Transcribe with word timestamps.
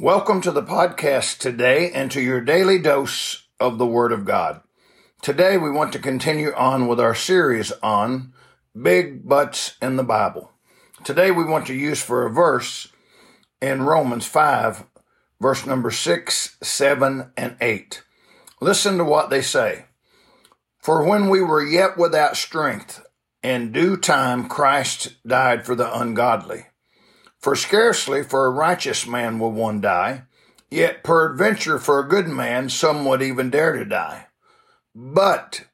Welcome 0.00 0.40
to 0.42 0.50
the 0.50 0.62
podcast 0.62 1.40
today 1.40 1.90
and 1.92 2.10
to 2.12 2.22
your 2.22 2.40
daily 2.40 2.78
dose 2.78 3.46
of 3.60 3.76
the 3.76 3.84
Word 3.84 4.12
of 4.12 4.24
God. 4.24 4.62
Today 5.20 5.58
we 5.58 5.70
want 5.70 5.92
to 5.92 5.98
continue 5.98 6.54
on 6.54 6.88
with 6.88 6.98
our 6.98 7.14
series 7.14 7.70
on 7.82 8.32
big 8.74 9.28
buts 9.28 9.76
in 9.82 9.96
the 9.96 10.02
Bible. 10.02 10.52
Today 11.04 11.30
we 11.30 11.44
want 11.44 11.66
to 11.66 11.74
use 11.74 12.00
for 12.00 12.24
a 12.24 12.30
verse 12.30 12.88
in 13.60 13.82
Romans 13.82 14.24
5, 14.24 14.84
verse 15.38 15.66
number 15.66 15.90
6, 15.90 16.56
7, 16.62 17.32
and 17.36 17.56
8. 17.60 18.02
Listen 18.62 18.96
to 18.96 19.04
what 19.04 19.28
they 19.28 19.42
say. 19.42 19.84
For 20.78 21.04
when 21.04 21.28
we 21.28 21.42
were 21.42 21.62
yet 21.62 21.98
without 21.98 22.38
strength, 22.38 23.04
in 23.42 23.70
due 23.70 23.98
time 23.98 24.48
Christ 24.48 25.16
died 25.26 25.66
for 25.66 25.74
the 25.74 25.94
ungodly. 25.94 26.68
For 27.40 27.56
scarcely 27.56 28.22
for 28.22 28.44
a 28.44 28.50
righteous 28.50 29.06
man 29.06 29.38
will 29.38 29.52
one 29.52 29.80
die, 29.80 30.24
yet 30.70 31.02
peradventure 31.02 31.78
for 31.78 31.98
a 31.98 32.08
good 32.08 32.28
man 32.28 32.68
some 32.68 33.04
would 33.06 33.22
even 33.22 33.50
dare 33.50 33.76
to 33.76 33.84
die. 33.84 34.26
But 34.94 35.64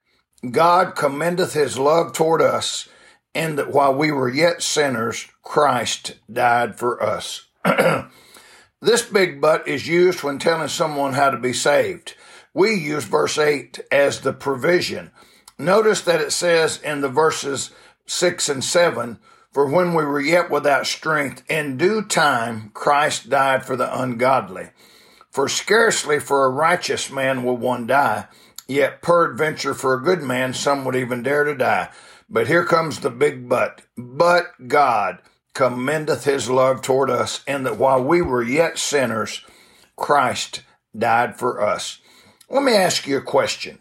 God 0.50 0.94
commendeth 0.94 1.54
his 1.54 1.78
love 1.78 2.12
toward 2.12 2.40
us, 2.40 2.88
in 3.34 3.56
that 3.56 3.72
while 3.72 3.94
we 3.94 4.12
were 4.12 4.28
yet 4.28 4.62
sinners, 4.62 5.26
Christ 5.42 6.14
died 6.32 6.78
for 6.78 7.02
us. 7.02 7.48
this 8.80 9.02
big 9.02 9.40
but 9.40 9.66
is 9.66 9.88
used 9.88 10.22
when 10.22 10.38
telling 10.38 10.68
someone 10.68 11.14
how 11.14 11.30
to 11.30 11.36
be 11.36 11.52
saved. 11.52 12.14
We 12.54 12.74
use 12.74 13.04
verse 13.04 13.36
8 13.36 13.80
as 13.90 14.20
the 14.20 14.32
provision. 14.32 15.10
Notice 15.58 16.00
that 16.02 16.20
it 16.20 16.32
says 16.32 16.80
in 16.80 17.00
the 17.00 17.08
verses 17.08 17.70
6 18.06 18.48
and 18.48 18.64
7 18.64 19.18
for 19.56 19.64
when 19.64 19.94
we 19.94 20.04
were 20.04 20.20
yet 20.20 20.50
without 20.50 20.86
strength, 20.86 21.42
in 21.48 21.78
due 21.78 22.02
time 22.02 22.70
Christ 22.74 23.30
died 23.30 23.64
for 23.64 23.74
the 23.74 24.02
ungodly. 24.02 24.68
For 25.30 25.48
scarcely 25.48 26.20
for 26.20 26.44
a 26.44 26.50
righteous 26.50 27.10
man 27.10 27.42
will 27.42 27.56
one 27.56 27.86
die, 27.86 28.26
yet 28.68 29.00
peradventure 29.00 29.72
for 29.72 29.94
a 29.94 30.02
good 30.02 30.22
man 30.22 30.52
some 30.52 30.84
would 30.84 30.94
even 30.94 31.22
dare 31.22 31.44
to 31.44 31.54
die. 31.54 31.88
But 32.28 32.48
here 32.48 32.66
comes 32.66 33.00
the 33.00 33.08
big 33.08 33.48
but. 33.48 33.80
But 33.96 34.68
God 34.68 35.20
commendeth 35.54 36.24
his 36.24 36.50
love 36.50 36.82
toward 36.82 37.08
us, 37.08 37.42
in 37.46 37.62
that 37.62 37.78
while 37.78 38.04
we 38.04 38.20
were 38.20 38.42
yet 38.42 38.76
sinners, 38.76 39.42
Christ 39.96 40.64
died 40.94 41.38
for 41.38 41.62
us. 41.62 42.02
Let 42.50 42.62
me 42.62 42.74
ask 42.74 43.06
you 43.06 43.16
a 43.16 43.22
question. 43.22 43.78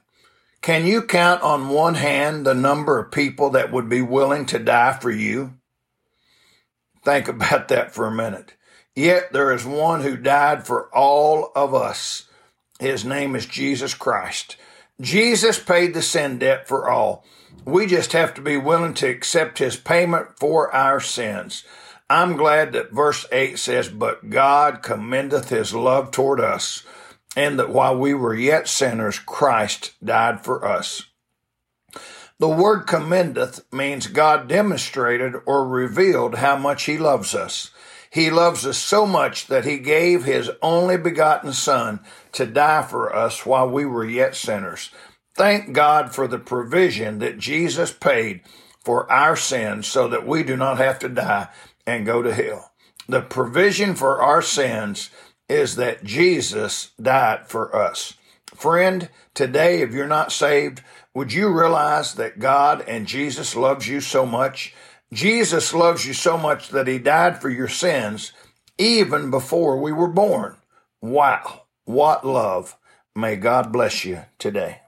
Can 0.61 0.87
you 0.87 1.01
count 1.01 1.41
on 1.41 1.67
one 1.67 1.95
hand 1.95 2.45
the 2.45 2.55
number 2.55 2.97
of 2.97 3.11
people 3.11 3.49
that 3.49 3.73
would 3.73 3.89
be 3.89 4.01
willing 4.01 4.45
to 4.45 4.57
die 4.57 4.93
for 4.93 5.11
you? 5.11 5.55
Think 7.05 7.27
about 7.27 7.67
that 7.69 7.93
for 7.93 8.07
a 8.07 8.11
minute. 8.11 8.55
Yet 8.95 9.31
there 9.31 9.53
is 9.53 9.65
one 9.65 10.01
who 10.01 10.17
died 10.17 10.65
for 10.65 10.93
all 10.95 11.51
of 11.55 11.73
us. 11.73 12.27
His 12.79 13.05
name 13.05 13.35
is 13.35 13.45
Jesus 13.45 13.93
Christ. 13.93 14.57
Jesus 14.99 15.59
paid 15.59 15.93
the 15.93 16.01
sin 16.01 16.39
debt 16.39 16.67
for 16.67 16.89
all. 16.89 17.23
We 17.63 17.85
just 17.85 18.13
have 18.13 18.33
to 18.35 18.41
be 18.41 18.57
willing 18.57 18.93
to 18.95 19.07
accept 19.07 19.59
his 19.59 19.75
payment 19.75 20.39
for 20.39 20.73
our 20.73 20.99
sins. 20.99 21.63
I'm 22.09 22.37
glad 22.37 22.73
that 22.73 22.91
verse 22.91 23.25
8 23.31 23.57
says, 23.57 23.89
But 23.89 24.29
God 24.29 24.81
commendeth 24.81 25.49
his 25.49 25.73
love 25.73 26.11
toward 26.11 26.39
us, 26.39 26.83
and 27.35 27.59
that 27.59 27.69
while 27.69 27.97
we 27.97 28.13
were 28.13 28.35
yet 28.35 28.67
sinners, 28.67 29.19
Christ 29.19 29.93
died 30.03 30.43
for 30.43 30.65
us. 30.65 31.03
The 32.37 32.49
word 32.49 32.85
commendeth 32.85 33.61
means 33.71 34.07
God 34.07 34.49
demonstrated 34.49 35.35
or 35.45 35.67
revealed 35.67 36.35
how 36.35 36.57
much 36.57 36.83
he 36.83 36.97
loves 36.97 37.33
us. 37.33 37.71
He 38.09 38.29
loves 38.29 38.65
us 38.65 38.77
so 38.77 39.05
much 39.05 39.47
that 39.47 39.65
he 39.65 39.77
gave 39.77 40.23
his 40.23 40.49
only 40.61 40.97
begotten 40.97 41.53
son 41.53 42.01
to 42.33 42.45
die 42.45 42.83
for 42.83 43.15
us 43.15 43.45
while 43.45 43.69
we 43.69 43.85
were 43.85 44.05
yet 44.05 44.35
sinners. 44.35 44.89
Thank 45.35 45.73
God 45.73 46.13
for 46.13 46.27
the 46.27 46.39
provision 46.39 47.19
that 47.19 47.37
Jesus 47.37 47.91
paid 47.91 48.41
for 48.83 49.09
our 49.11 49.35
sins 49.35 49.87
so 49.87 50.07
that 50.07 50.27
we 50.27 50.43
do 50.43 50.55
not 50.55 50.77
have 50.77 50.99
to 50.99 51.09
die 51.09 51.49
and 51.85 52.05
go 52.05 52.21
to 52.21 52.33
hell. 52.33 52.71
The 53.07 53.21
provision 53.21 53.95
for 53.95 54.21
our 54.21 54.41
sins 54.41 55.09
is 55.47 55.75
that 55.75 56.03
Jesus 56.03 56.91
died 57.01 57.47
for 57.47 57.75
us. 57.75 58.13
Friend, 58.53 59.09
today, 59.33 59.81
if 59.81 59.93
you're 59.93 60.07
not 60.07 60.31
saved, 60.31 60.81
would 61.13 61.33
you 61.33 61.49
realize 61.49 62.13
that 62.15 62.39
God 62.39 62.83
and 62.87 63.07
Jesus 63.07 63.55
loves 63.55 63.87
you 63.87 64.01
so 64.01 64.25
much? 64.25 64.73
Jesus 65.11 65.73
loves 65.73 66.05
you 66.05 66.13
so 66.13 66.37
much 66.37 66.69
that 66.69 66.87
he 66.87 66.99
died 66.99 67.41
for 67.41 67.49
your 67.49 67.67
sins 67.67 68.33
even 68.77 69.31
before 69.31 69.77
we 69.77 69.91
were 69.91 70.07
born. 70.07 70.57
Wow. 71.01 71.63
What 71.85 72.25
love. 72.25 72.77
May 73.15 73.35
God 73.35 73.71
bless 73.71 74.03
you 74.03 74.23
today. 74.37 74.81